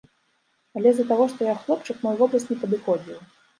Але 0.79 0.93
з-за 0.95 1.05
таго, 1.11 1.27
што 1.35 1.47
я 1.51 1.55
хлопчык, 1.61 2.01
мой 2.09 2.19
вобраз 2.25 2.51
не 2.51 2.61
падыходзіў. 2.67 3.25